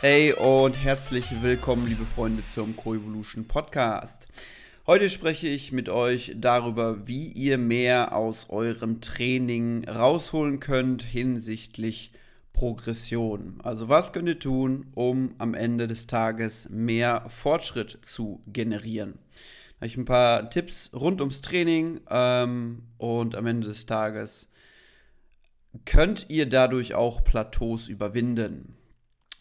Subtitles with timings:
[0.00, 4.28] Hey und herzlich willkommen, liebe Freunde, zum Coevolution Podcast.
[4.86, 12.12] Heute spreche ich mit euch darüber, wie ihr mehr aus eurem Training rausholen könnt hinsichtlich
[12.52, 13.58] Progression.
[13.64, 19.14] Also was könnt ihr tun, um am Ende des Tages mehr Fortschritt zu generieren?
[19.14, 24.48] Da habe ich ein paar Tipps rund ums Training ähm, und am Ende des Tages
[25.84, 28.77] könnt ihr dadurch auch Plateaus überwinden.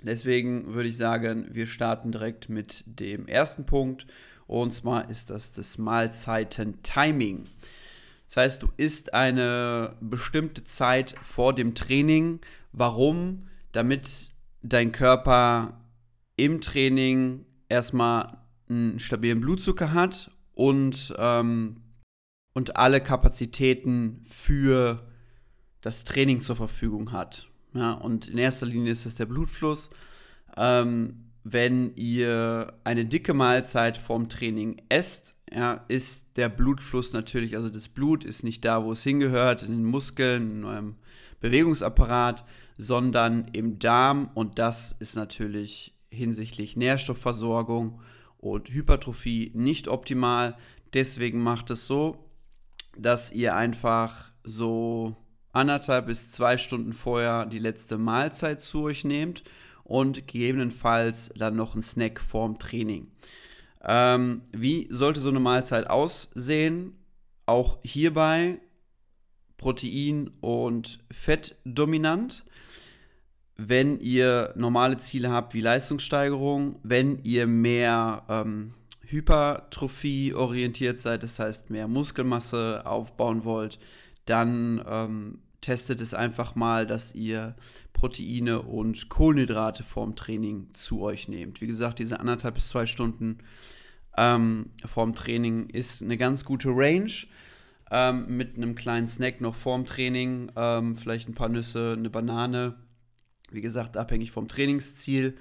[0.01, 4.05] Deswegen würde ich sagen, wir starten direkt mit dem ersten Punkt.
[4.45, 7.47] Und zwar ist das das Mahlzeiten-Timing.
[8.27, 12.39] Das heißt, du isst eine bestimmte Zeit vor dem Training.
[12.71, 13.47] Warum?
[13.71, 15.81] Damit dein Körper
[16.35, 18.37] im Training erstmal
[18.69, 21.81] einen stabilen Blutzucker hat und, ähm,
[22.53, 25.07] und alle Kapazitäten für
[25.81, 27.49] das Training zur Verfügung hat.
[27.73, 29.89] Ja, und in erster Linie ist es der Blutfluss.
[30.55, 37.69] Ähm, wenn ihr eine dicke Mahlzeit vorm Training esst, ja, ist der Blutfluss natürlich, also
[37.69, 40.95] das Blut ist nicht da, wo es hingehört, in den Muskeln, in eurem
[41.39, 42.43] Bewegungsapparat,
[42.77, 48.01] sondern im Darm und das ist natürlich hinsichtlich Nährstoffversorgung
[48.37, 50.57] und Hypertrophie nicht optimal.
[50.93, 52.25] Deswegen macht es so,
[52.97, 55.15] dass ihr einfach so
[55.51, 59.43] anderthalb bis zwei Stunden vorher die letzte Mahlzeit zu euch nehmt
[59.83, 63.07] und gegebenenfalls dann noch ein Snack vorm Training.
[63.83, 66.93] Ähm, wie sollte so eine Mahlzeit aussehen?
[67.45, 68.59] Auch hierbei
[69.57, 72.43] Protein und Fett dominant.
[73.55, 81.39] Wenn ihr normale Ziele habt wie Leistungssteigerung, wenn ihr mehr ähm, Hypertrophie orientiert seid, das
[81.39, 83.79] heißt mehr Muskelmasse aufbauen wollt,
[84.27, 87.55] dann ähm, testet es einfach mal, dass ihr
[87.93, 91.61] Proteine und Kohlenhydrate vorm Training zu euch nehmt.
[91.61, 93.39] Wie gesagt, diese anderthalb bis zwei Stunden
[94.15, 97.11] ähm, vorm Training ist eine ganz gute Range.
[97.89, 102.75] Ähm, mit einem kleinen Snack noch vorm Training, ähm, vielleicht ein paar Nüsse, eine Banane.
[103.49, 105.37] Wie gesagt, abhängig vom Trainingsziel.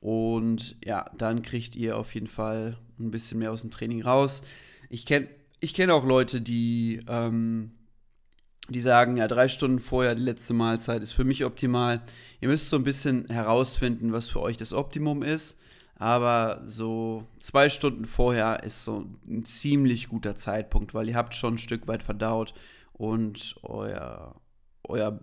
[0.00, 4.42] Und ja, dann kriegt ihr auf jeden Fall ein bisschen mehr aus dem Training raus.
[4.90, 5.28] Ich kenne
[5.60, 7.70] ich kenn auch Leute, die ähm,
[8.68, 12.02] die sagen, ja, drei Stunden vorher die letzte Mahlzeit ist für mich optimal.
[12.40, 15.58] Ihr müsst so ein bisschen herausfinden, was für euch das Optimum ist.
[15.96, 21.54] Aber so zwei Stunden vorher ist so ein ziemlich guter Zeitpunkt, weil ihr habt schon
[21.54, 22.54] ein Stück weit verdaut
[22.92, 24.40] und euer,
[24.82, 25.20] euer,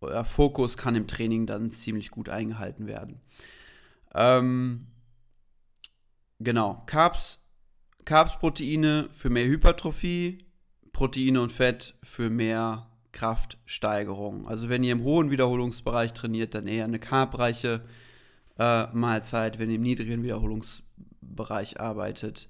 [0.00, 3.20] euer Fokus kann im Training dann ziemlich gut eingehalten werden.
[4.14, 4.88] Ähm,
[6.40, 7.42] genau, Carbs,
[8.04, 10.47] Carbs, Proteine für mehr Hypertrophie,
[10.98, 14.48] Proteine und Fett für mehr Kraftsteigerung.
[14.48, 17.84] Also wenn ihr im hohen Wiederholungsbereich trainiert, dann eher eine carbreiche
[18.58, 19.60] äh, Mahlzeit.
[19.60, 22.48] Wenn ihr im niedrigen Wiederholungsbereich arbeitet,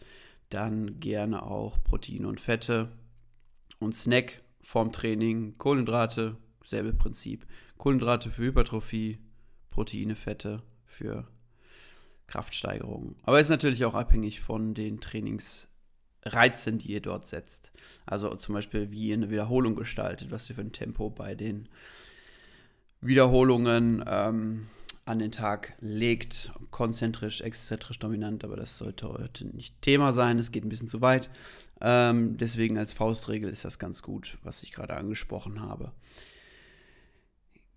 [0.48, 2.88] dann gerne auch Proteine und Fette.
[3.81, 7.47] Und Snack vorm Training, Kohlenhydrate, selbe Prinzip.
[7.76, 9.19] Kohlenhydrate für Hypertrophie,
[9.69, 11.28] Proteine, Fette für
[12.28, 13.16] Kraftsteigerung.
[13.25, 15.69] Aber ist natürlich auch abhängig von den Trainings
[16.28, 17.72] Reizen, die ihr dort setzt.
[18.06, 21.69] Also zum Beispiel, wie ihr eine Wiederholung gestaltet, was ihr für ein Tempo bei den
[23.00, 24.69] Wiederholungen ähm,
[25.05, 26.53] an den Tag legt.
[26.71, 30.38] Konzentrisch, exzentrisch dominant, aber das sollte heute nicht Thema sein.
[30.38, 31.31] Es geht ein bisschen zu weit.
[31.81, 35.93] Ähm, deswegen als Faustregel ist das ganz gut, was ich gerade angesprochen habe.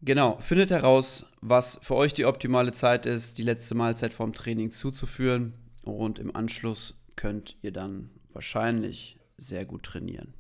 [0.04, 4.72] Genau, findet heraus, was für euch die optimale Zeit ist, die letzte Mahlzeit vorm Training
[4.72, 5.54] zuzuführen
[5.84, 10.34] und im Anschluss könnt ihr dann wahrscheinlich sehr gut trainieren.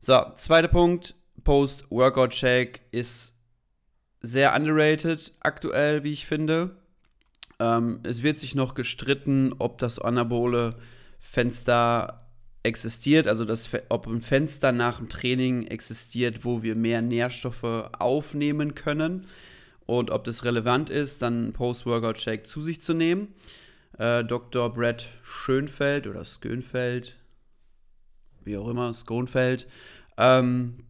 [0.00, 3.34] So, zweiter Punkt, Post-Workout-Shake ist
[4.20, 6.76] sehr underrated aktuell, wie ich finde.
[7.58, 10.76] Ähm, es wird sich noch gestritten, ob das anabole
[11.18, 12.26] Fenster
[12.62, 18.74] existiert, also das, ob ein Fenster nach dem Training existiert, wo wir mehr Nährstoffe aufnehmen
[18.74, 19.26] können
[19.86, 23.28] und ob das relevant ist, dann Post-Workout-Shake zu sich zu nehmen.
[23.98, 24.72] Äh, Dr.
[24.72, 27.16] Brett Schönfeld oder Skönfeld,
[28.44, 29.66] wie auch immer, Skonfeld,
[30.16, 30.84] ähm,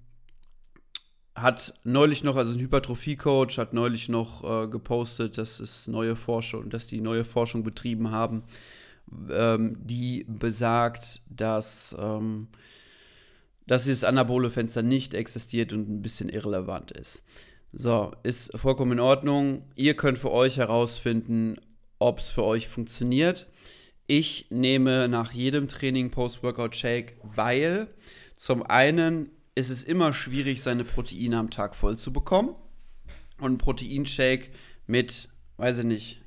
[1.35, 6.71] hat neulich noch, also ein Hypertrophie-Coach, hat neulich noch äh, gepostet, dass es neue Forschung,
[6.71, 8.43] dass die neue Forschung betrieben haben,
[9.31, 12.49] ähm, die besagt, dass, ähm,
[13.67, 17.23] dass dieses anabole Fenster nicht existiert und ein bisschen irrelevant ist.
[17.73, 19.65] So, ist vollkommen in Ordnung.
[19.75, 21.59] Ihr könnt für euch herausfinden,
[21.99, 23.47] ob es für euch funktioniert.
[24.07, 27.89] Ich nehme nach jedem Training Post-Workout-Shake, weil
[28.37, 32.55] zum einen ist es immer schwierig, seine Proteine am Tag voll zu bekommen.
[33.41, 34.51] Und ein Proteinshake
[34.87, 36.23] mit, weiß ich nicht,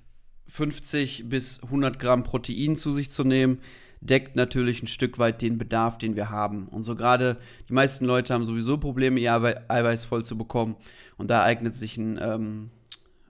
[0.47, 3.59] 50 bis 100 Gramm Protein zu sich zu nehmen,
[4.01, 6.67] deckt natürlich ein Stück weit den Bedarf, den wir haben.
[6.67, 7.37] Und so gerade
[7.67, 10.75] die meisten Leute haben sowieso Probleme, ihr Eiweiß voll zu bekommen.
[11.17, 12.71] Und da eignet sich ein, ähm,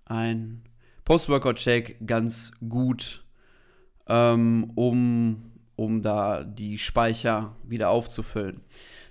[0.05, 0.61] ein
[1.09, 3.25] Post-Workout-Shake ganz gut,
[4.07, 8.61] ähm, um, um da die Speicher wieder aufzufüllen.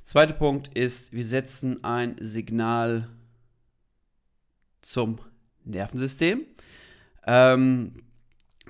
[0.05, 3.09] Zweiter Punkt ist, wir setzen ein Signal
[4.81, 5.19] zum
[5.65, 6.47] Nervensystem.
[7.27, 7.95] Ähm,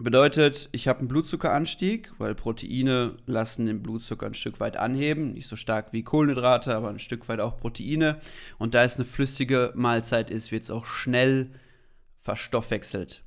[0.00, 5.34] bedeutet, ich habe einen Blutzuckeranstieg, weil Proteine lassen den Blutzucker ein Stück weit anheben.
[5.34, 8.20] Nicht so stark wie Kohlenhydrate, aber ein Stück weit auch Proteine.
[8.56, 11.50] Und da es eine flüssige Mahlzeit ist, wird es auch schnell
[12.20, 13.23] verstoffwechselt.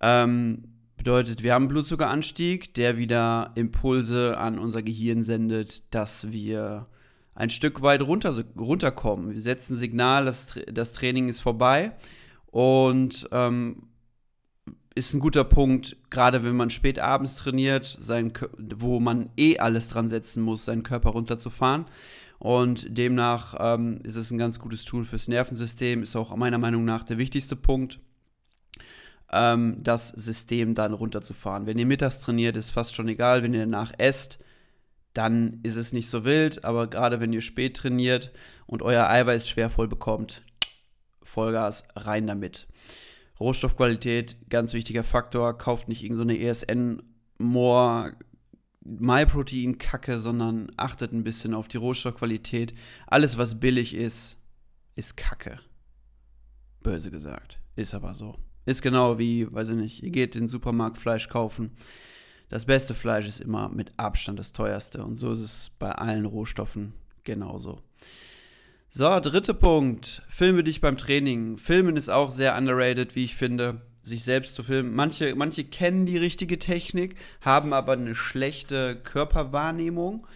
[0.00, 0.64] Ähm,
[0.96, 6.86] bedeutet, wir haben einen Blutzuckeranstieg, der wieder Impulse an unser Gehirn sendet, dass wir
[7.34, 9.32] ein Stück weit runter, runterkommen.
[9.32, 11.92] Wir setzen Signal, das, das Training ist vorbei
[12.46, 13.88] und ähm,
[14.94, 18.32] ist ein guter Punkt, gerade wenn man spät abends trainiert, sein,
[18.76, 21.86] wo man eh alles dran setzen muss, seinen Körper runterzufahren.
[22.38, 26.84] Und demnach ähm, ist es ein ganz gutes Tool fürs Nervensystem, ist auch meiner Meinung
[26.84, 28.00] nach der wichtigste Punkt,
[29.34, 31.66] ähm, das System dann runterzufahren.
[31.66, 34.38] Wenn ihr mittags trainiert, ist fast schon egal, wenn ihr danach esst,
[35.12, 38.32] dann ist es nicht so wild, aber gerade wenn ihr spät trainiert
[38.66, 40.42] und euer Eiweiß schwer voll bekommt,
[41.22, 42.68] Vollgas rein damit.
[43.40, 45.58] Rohstoffqualität, ganz wichtiger Faktor.
[45.58, 47.02] Kauft nicht irgendeine so ESN
[47.38, 48.16] More
[48.84, 52.74] MyProtein Kacke, sondern achtet ein bisschen auf die Rohstoffqualität.
[53.06, 54.38] Alles, was billig ist,
[54.94, 55.58] ist Kacke.
[56.82, 57.58] Böse gesagt.
[57.76, 58.36] Ist aber so.
[58.66, 61.72] Ist genau wie, weiß ich nicht, ihr geht in den Supermarkt Fleisch kaufen.
[62.48, 65.04] Das beste Fleisch ist immer mit Abstand das teuerste.
[65.04, 66.94] Und so ist es bei allen Rohstoffen
[67.24, 67.80] genauso.
[68.88, 70.22] So, dritter Punkt.
[70.28, 71.56] Filme dich beim Training.
[71.56, 73.80] Filmen ist auch sehr underrated, wie ich finde.
[74.02, 74.94] Sich selbst zu filmen.
[74.94, 80.26] Manche, manche kennen die richtige Technik, haben aber eine schlechte Körperwahrnehmung,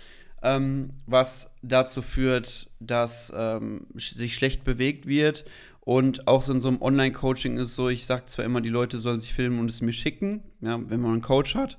[0.42, 5.44] ähm, was dazu führt, dass ähm, sich schlecht bewegt wird.
[5.88, 8.98] Und auch so in so einem Online-Coaching ist so, ich sage zwar immer, die Leute
[8.98, 11.78] sollen sich filmen und es mir schicken, ja, wenn man einen Coach hat.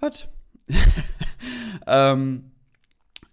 [0.00, 0.28] Hat.
[1.88, 2.52] ähm,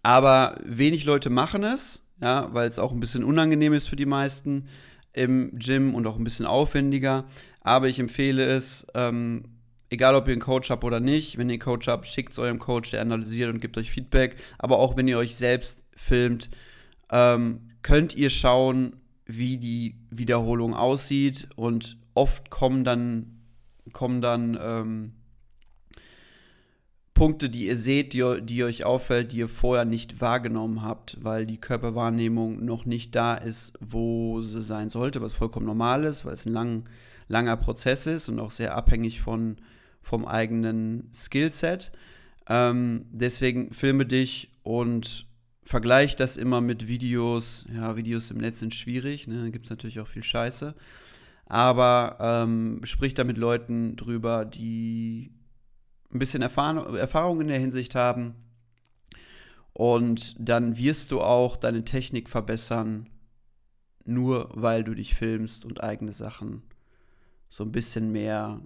[0.01, 4.07] aber wenig Leute machen es ja, weil es auch ein bisschen unangenehm ist für die
[4.07, 4.67] meisten
[5.13, 7.25] im Gym und auch ein bisschen aufwendiger.
[7.61, 9.43] Aber ich empfehle es, ähm,
[9.91, 12.39] egal ob ihr einen Coach habt oder nicht, wenn ihr einen Coach habt, schickt es
[12.39, 14.37] eurem Coach, der analysiert und gibt euch Feedback.
[14.57, 16.49] Aber auch wenn ihr euch selbst filmt,
[17.11, 18.95] ähm, könnt ihr schauen,
[19.27, 21.49] wie die Wiederholung aussieht.
[21.55, 23.39] Und oft kommen dann,
[23.93, 25.13] kommen dann ähm,
[27.13, 31.45] Punkte, die ihr seht, die, die euch auffällt, die ihr vorher nicht wahrgenommen habt, weil
[31.45, 36.33] die Körperwahrnehmung noch nicht da ist, wo sie sein sollte, was vollkommen normal ist, weil
[36.33, 36.89] es ein lang,
[37.27, 39.57] langer Prozess ist und auch sehr abhängig von,
[40.01, 41.91] vom eigenen Skillset.
[42.47, 45.26] Ähm, deswegen filme dich und
[45.67, 47.65] vergleich das immer mit Videos.
[47.73, 49.43] Ja, Videos im Netz sind schwierig, ne?
[49.43, 50.73] da gibt es natürlich auch viel Scheiße.
[51.45, 55.31] Aber ähm, sprich da mit Leuten drüber, die
[56.11, 58.35] ein bisschen Erfahrung, Erfahrung in der Hinsicht haben.
[59.73, 63.09] Und dann wirst du auch deine Technik verbessern,
[64.05, 66.63] nur weil du dich filmst und eigene Sachen
[67.49, 68.61] so ein bisschen mehr.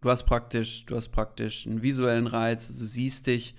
[0.00, 3.54] Du hast praktisch, du hast praktisch einen visuellen Reiz, also du siehst dich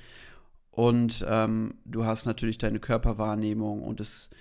[0.73, 4.31] und ähm, du hast natürlich deine Körperwahrnehmung und es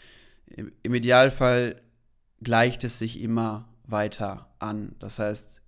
[0.46, 1.82] im Idealfall
[2.40, 4.96] gleicht es sich immer weiter an.
[4.98, 5.60] Das heißt,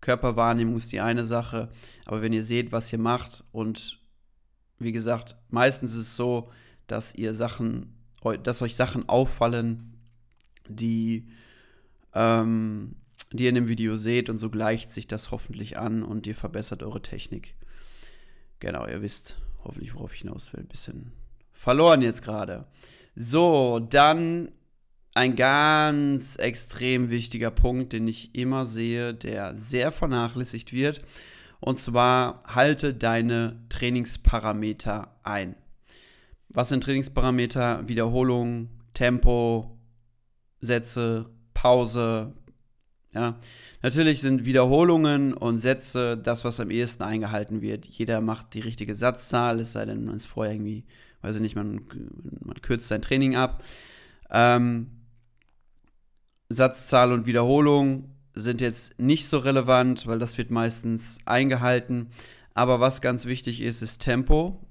[0.00, 1.68] Körperwahrnehmung ist die eine Sache,
[2.04, 4.00] aber wenn ihr seht, was ihr macht und
[4.80, 6.50] wie gesagt, meistens ist es so,
[6.88, 7.94] dass ihr Sachen,
[8.42, 9.98] dass euch Sachen auffallen,
[10.68, 11.28] die,
[12.12, 12.96] ähm,
[13.32, 16.34] die ihr in dem Video seht und so gleicht sich das hoffentlich an und ihr
[16.34, 17.54] verbessert eure Technik.
[18.58, 19.36] Genau, ihr wisst
[19.68, 20.60] hoffentlich, worauf ich hinaus will.
[20.60, 21.12] Ein bisschen
[21.52, 22.66] verloren jetzt gerade.
[23.14, 24.50] So, dann
[25.14, 31.00] ein ganz extrem wichtiger Punkt, den ich immer sehe, der sehr vernachlässigt wird.
[31.60, 35.56] Und zwar halte deine Trainingsparameter ein.
[36.48, 37.88] Was sind Trainingsparameter?
[37.88, 39.78] Wiederholung, Tempo,
[40.60, 42.32] Sätze, Pause.
[43.14, 43.38] Ja,
[43.82, 47.86] natürlich sind Wiederholungen und Sätze das, was am ehesten eingehalten wird.
[47.86, 50.84] Jeder macht die richtige Satzzahl, es sei denn, man ist vorher irgendwie,
[51.22, 51.80] weiß ich nicht, man,
[52.44, 53.64] man kürzt sein Training ab.
[54.30, 54.88] Ähm,
[56.50, 62.10] Satzzahl und Wiederholung sind jetzt nicht so relevant, weil das wird meistens eingehalten.
[62.54, 64.67] Aber was ganz wichtig ist, ist Tempo.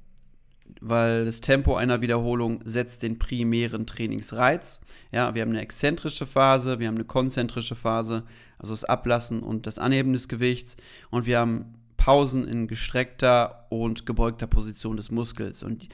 [0.81, 4.79] Weil das Tempo einer Wiederholung setzt den primären Trainingsreiz.
[5.11, 8.23] Ja, wir haben eine exzentrische Phase, wir haben eine konzentrische Phase,
[8.57, 10.77] also das Ablassen und das Anheben des Gewichts.
[11.09, 15.63] Und wir haben Pausen in gestreckter und gebeugter Position des Muskels.
[15.63, 15.89] Und,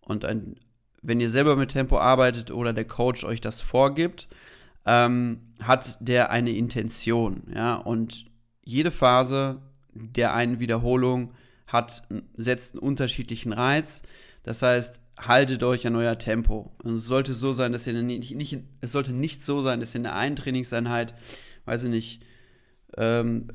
[0.00, 0.56] und ein,
[1.02, 4.28] wenn ihr selber mit Tempo arbeitet oder der Coach euch das vorgibt,
[4.84, 7.42] ähm, hat der eine Intention.
[7.54, 8.26] Ja, und
[8.62, 9.60] jede Phase
[9.98, 11.32] der einen Wiederholung
[11.66, 12.02] hat,
[12.36, 14.02] setzt einen unterschiedlichen Reiz.
[14.46, 16.72] Das heißt, haltet euch an euer Tempo.
[16.84, 19.92] Und es sollte so sein, dass ihr nicht, nicht, es sollte nicht so sein, dass
[19.92, 21.14] ihr in der einen Trainingseinheit,
[21.64, 22.22] weiß ich nicht,
[22.96, 23.48] ähm,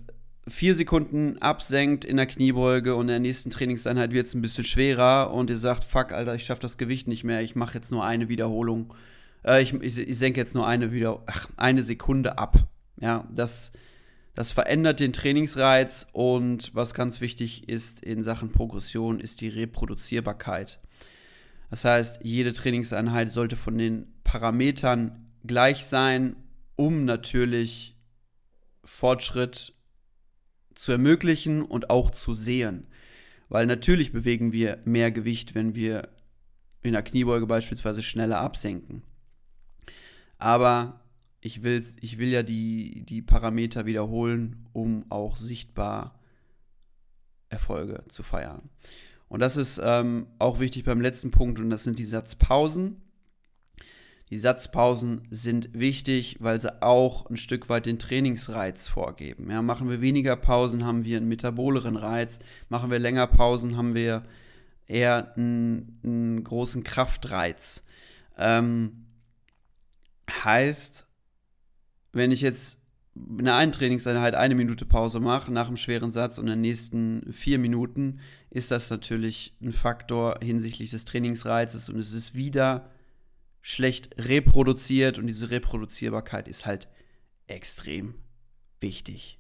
[0.50, 4.66] vier Sekunden absenkt in der Kniebeuge und in der nächsten Trainingseinheit wird es ein bisschen
[4.66, 7.92] schwerer und ihr sagt, fuck, Alter, ich schaffe das Gewicht nicht mehr, ich mache jetzt
[7.92, 8.94] nur eine Wiederholung.
[9.46, 11.24] Äh, ich, ich, ich senke jetzt nur eine, wieder,
[11.56, 12.68] eine Sekunde ab.
[13.00, 13.72] Ja, das
[14.42, 20.80] das verändert den Trainingsreiz und was ganz wichtig ist in Sachen Progression, ist die Reproduzierbarkeit.
[21.70, 26.36] Das heißt, jede Trainingseinheit sollte von den Parametern gleich sein,
[26.76, 27.96] um natürlich
[28.84, 29.76] Fortschritt
[30.74, 32.88] zu ermöglichen und auch zu sehen.
[33.48, 36.10] Weil natürlich bewegen wir mehr Gewicht, wenn wir
[36.82, 39.04] in der Kniebeuge beispielsweise schneller absenken.
[40.40, 41.01] Aber
[41.42, 46.20] ich will, ich will ja die, die Parameter wiederholen, um auch sichtbar
[47.50, 48.70] Erfolge zu feiern.
[49.28, 53.02] Und das ist ähm, auch wichtig beim letzten Punkt und das sind die Satzpausen.
[54.30, 59.50] Die Satzpausen sind wichtig, weil sie auch ein Stück weit den Trainingsreiz vorgeben.
[59.52, 62.40] Ja, machen wir weniger Pausen, haben wir einen metaboleren Reiz.
[62.70, 64.24] Machen wir länger Pausen, haben wir
[64.88, 67.84] eher einen, einen großen Kraftreiz.
[68.38, 69.06] Ähm,
[70.30, 71.08] heißt,
[72.14, 72.80] wenn ich jetzt
[73.16, 76.62] in der einen Trainingseinheit eine Minute Pause mache, nach einem schweren Satz und in den
[76.62, 82.90] nächsten vier Minuten, ist das natürlich ein Faktor hinsichtlich des Trainingsreizes und es ist wieder
[83.62, 86.88] schlecht reproduziert und diese Reproduzierbarkeit ist halt
[87.48, 88.16] extrem
[88.80, 89.40] wichtig.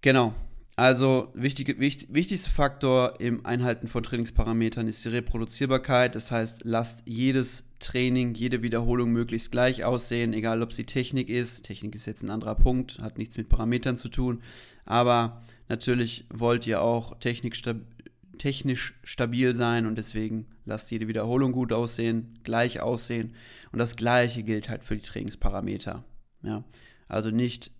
[0.00, 0.34] Genau.
[0.76, 6.16] Also wichtig, wichtig, wichtigster Faktor im Einhalten von Trainingsparametern ist die Reproduzierbarkeit.
[6.16, 11.64] Das heißt, lasst jedes Training, jede Wiederholung möglichst gleich aussehen, egal ob sie Technik ist.
[11.64, 14.42] Technik ist jetzt ein anderer Punkt, hat nichts mit Parametern zu tun.
[14.84, 22.40] Aber natürlich wollt ihr auch technisch stabil sein und deswegen lasst jede Wiederholung gut aussehen,
[22.42, 23.36] gleich aussehen.
[23.70, 26.02] Und das gleiche gilt halt für die Trainingsparameter.
[26.42, 26.64] Ja?
[27.06, 27.70] Also nicht,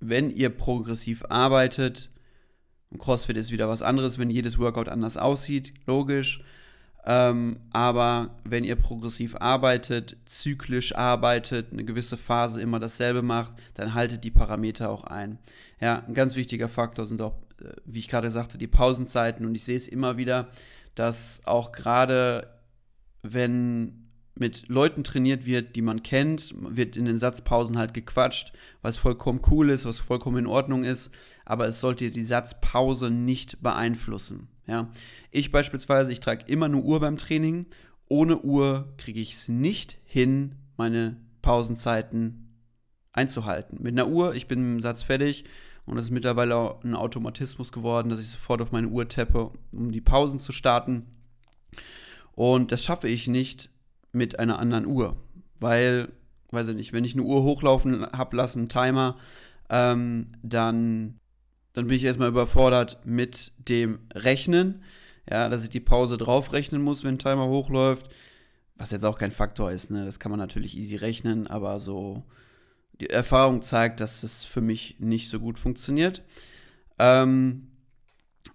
[0.00, 2.10] wenn ihr progressiv arbeitet,
[2.98, 6.42] CrossFit ist wieder was anderes, wenn jedes Workout anders aussieht, logisch.
[7.06, 13.92] Ähm, aber wenn ihr progressiv arbeitet, zyklisch arbeitet, eine gewisse Phase immer dasselbe macht, dann
[13.92, 15.38] haltet die Parameter auch ein.
[15.80, 19.44] Ja, ein ganz wichtiger Faktor sind auch, äh, wie ich gerade sagte, die Pausenzeiten.
[19.44, 20.48] Und ich sehe es immer wieder,
[20.94, 22.48] dass auch gerade
[23.22, 24.03] wenn
[24.36, 29.40] mit Leuten trainiert wird, die man kennt, wird in den Satzpausen halt gequatscht, was vollkommen
[29.50, 31.10] cool ist, was vollkommen in Ordnung ist,
[31.44, 34.48] aber es sollte die Satzpause nicht beeinflussen.
[34.66, 34.90] Ja?
[35.30, 37.66] Ich beispielsweise, ich trage immer eine Uhr beim Training.
[38.08, 42.60] Ohne Uhr kriege ich es nicht hin, meine Pausenzeiten
[43.12, 43.78] einzuhalten.
[43.80, 45.44] Mit einer Uhr, ich bin im Satz fertig
[45.86, 49.52] und es ist mittlerweile auch ein Automatismus geworden, dass ich sofort auf meine Uhr tappe,
[49.70, 51.06] um die Pausen zu starten.
[52.32, 53.70] Und das schaffe ich nicht,
[54.14, 55.16] mit einer anderen Uhr.
[55.60, 56.08] Weil,
[56.50, 59.16] weiß ich nicht, wenn ich eine Uhr hochlaufen habe lassen, einen Timer,
[59.70, 61.18] ähm, dann,
[61.72, 64.82] dann bin ich erstmal überfordert mit dem Rechnen.
[65.30, 68.08] Ja, dass ich die Pause draufrechnen muss, wenn ein Timer hochläuft.
[68.76, 70.04] Was jetzt auch kein Faktor ist, ne?
[70.04, 72.24] Das kann man natürlich easy rechnen, aber so
[73.00, 76.22] die Erfahrung zeigt, dass es für mich nicht so gut funktioniert.
[76.98, 77.68] Ähm,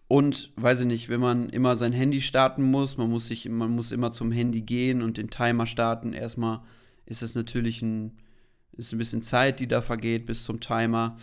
[0.10, 3.70] und weiß ich nicht, wenn man immer sein Handy starten muss, man muss sich, man
[3.70, 6.14] muss immer zum Handy gehen und den Timer starten.
[6.14, 6.62] Erstmal
[7.06, 8.18] ist es natürlich ein,
[8.72, 11.16] ist ein bisschen Zeit, die da vergeht bis zum Timer.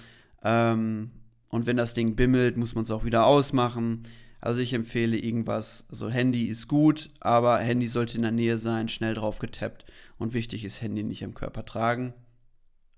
[0.45, 1.11] Ähm,
[1.49, 4.05] und wenn das Ding bimmelt, muss man es auch wieder ausmachen.
[4.41, 8.89] Also ich empfehle irgendwas, also Handy ist gut, aber Handy sollte in der Nähe sein,
[8.89, 9.85] schnell drauf getappt.
[10.17, 12.15] Und wichtig ist Handy nicht am Körper tragen.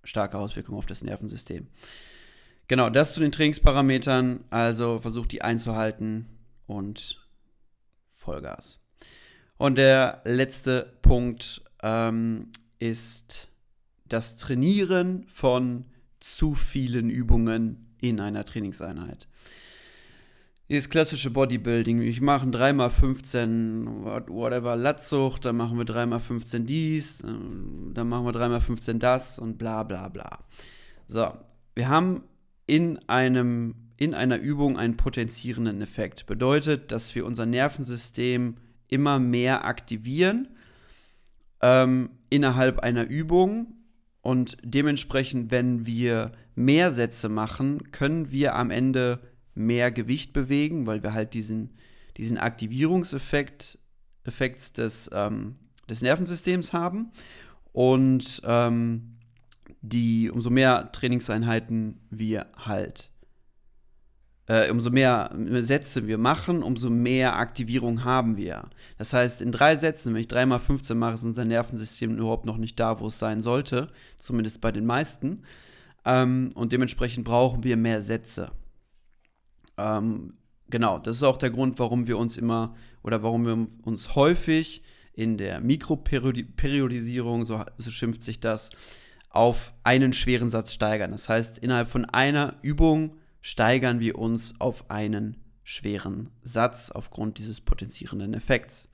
[0.04, 1.68] Starke Auswirkungen auf das Nervensystem.
[2.68, 4.44] Genau, das zu den Trainingsparametern.
[4.50, 6.26] Also versucht die einzuhalten
[6.66, 7.26] und
[8.10, 8.78] Vollgas.
[9.56, 13.48] Und der letzte Punkt ähm, ist
[14.06, 15.86] das Trainieren von
[16.20, 19.28] zu vielen Übungen in einer Trainingseinheit.
[20.68, 22.02] Dieses klassische Bodybuilding.
[22.02, 29.38] Ich mache 3x15, whatever, Latzsucht, dann machen wir 3x15 dies, dann machen wir 3x15 das
[29.38, 30.44] und bla bla bla.
[31.06, 31.32] So,
[31.74, 32.22] wir haben
[32.68, 36.26] in, einem, in einer Übung einen potenzierenden Effekt.
[36.26, 38.56] Bedeutet, dass wir unser Nervensystem
[38.86, 40.48] immer mehr aktivieren
[41.60, 43.74] ähm, innerhalb einer Übung.
[44.20, 49.20] Und dementsprechend, wenn wir mehr Sätze machen, können wir am Ende
[49.54, 51.70] mehr Gewicht bewegen, weil wir halt diesen,
[52.16, 53.78] diesen Aktivierungseffekt
[54.24, 55.56] Effekts des, ähm,
[55.88, 57.12] des Nervensystems haben.
[57.72, 59.17] Und ähm,
[59.80, 63.10] die, umso mehr Trainingseinheiten wir halt,
[64.46, 65.30] äh, umso mehr
[65.60, 68.70] Sätze wir machen, umso mehr Aktivierung haben wir.
[68.96, 72.56] Das heißt, in drei Sätzen, wenn ich dreimal 15 mache, ist unser Nervensystem überhaupt noch
[72.56, 75.42] nicht da, wo es sein sollte, zumindest bei den meisten.
[76.04, 78.50] Ähm, und dementsprechend brauchen wir mehr Sätze.
[79.76, 80.34] Ähm,
[80.70, 84.82] genau, das ist auch der Grund, warum wir uns immer oder warum wir uns häufig
[85.12, 88.70] in der Mikroperiodisierung, so, so schimpft sich das,
[89.30, 91.10] auf einen schweren Satz steigern.
[91.10, 97.60] Das heißt, innerhalb von einer Übung steigern wir uns auf einen schweren Satz aufgrund dieses
[97.60, 98.88] potenzierenden Effekts.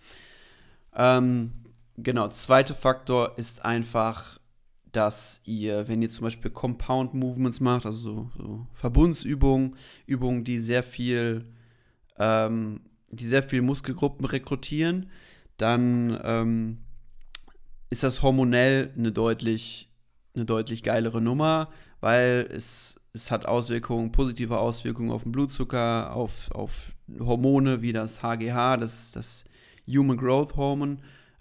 [0.95, 1.53] Ähm,
[1.97, 4.41] genau, zweiter Faktor ist einfach,
[4.91, 9.77] dass ihr, wenn ihr zum Beispiel Compound Movements macht, also so, so Verbundsübungen,
[10.07, 11.47] Übungen, die sehr viel,
[12.19, 15.11] ähm, die sehr viel Muskelgruppen rekrutieren,
[15.57, 16.79] dann ähm,
[17.91, 19.94] ist das hormonell eine deutlich
[20.35, 26.51] eine deutlich geilere Nummer, weil es, es hat Auswirkungen, positive Auswirkungen auf den Blutzucker, auf,
[26.51, 29.45] auf Hormone wie das HGH, das, das
[29.87, 30.99] Human Growth Hormone,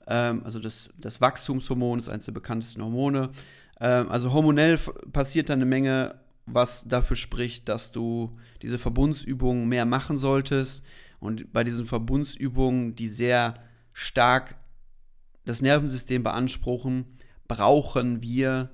[0.07, 3.31] ähm, also das, das Wachstumshormon ist eines der bekanntesten Hormone.
[3.79, 4.77] Ähm, also hormonell
[5.11, 10.83] passiert da eine Menge, was dafür spricht, dass du diese Verbundsübungen mehr machen solltest.
[11.19, 13.55] Und bei diesen Verbundsübungen, die sehr
[13.93, 14.57] stark
[15.45, 17.05] das Nervensystem beanspruchen,
[17.47, 18.71] brauchen wir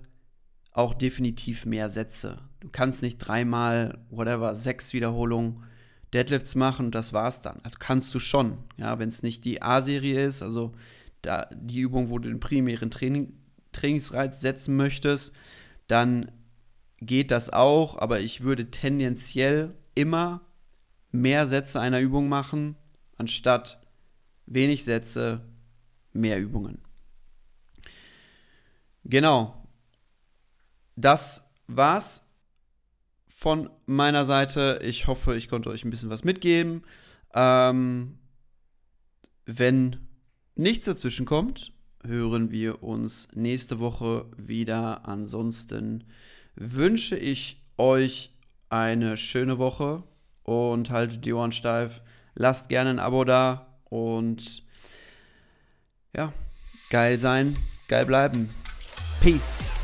[0.79, 2.37] auch definitiv mehr Sätze.
[2.61, 5.63] Du kannst nicht dreimal, whatever, sechs Wiederholungen
[6.13, 7.59] Deadlifts machen und das war's dann.
[7.63, 10.71] Also kannst du schon, ja, wenn es nicht die A-Serie ist, also
[11.21, 13.33] da, die Übung, wo du den primären Training,
[13.73, 15.33] Trainingsreiz setzen möchtest,
[15.87, 16.31] dann
[17.01, 20.41] geht das auch, aber ich würde tendenziell immer
[21.11, 22.77] mehr Sätze einer Übung machen,
[23.17, 23.81] anstatt
[24.45, 25.41] wenig Sätze,
[26.13, 26.79] mehr Übungen.
[29.03, 29.58] Genau,
[30.99, 32.25] das war's
[33.27, 34.79] von meiner Seite.
[34.83, 36.83] Ich hoffe, ich konnte euch ein bisschen was mitgeben.
[37.33, 38.17] Ähm,
[39.45, 39.97] wenn
[40.55, 41.71] nichts dazwischen kommt,
[42.03, 45.07] hören wir uns nächste Woche wieder.
[45.07, 46.03] Ansonsten
[46.55, 48.31] wünsche ich euch
[48.69, 50.03] eine schöne Woche
[50.43, 52.01] und haltet die Ohren steif.
[52.35, 54.63] Lasst gerne ein Abo da und
[56.15, 56.33] ja,
[56.89, 57.55] geil sein,
[57.87, 58.49] geil bleiben.
[59.21, 59.78] Peace.